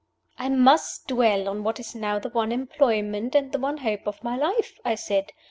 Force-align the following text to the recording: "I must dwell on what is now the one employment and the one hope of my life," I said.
"I 0.39 0.49
must 0.49 1.05
dwell 1.05 1.47
on 1.47 1.63
what 1.63 1.79
is 1.79 1.93
now 1.93 2.17
the 2.17 2.29
one 2.29 2.51
employment 2.51 3.35
and 3.35 3.51
the 3.51 3.59
one 3.59 3.77
hope 3.77 4.07
of 4.07 4.23
my 4.23 4.35
life," 4.35 4.73
I 4.83 4.95
said. 4.95 5.31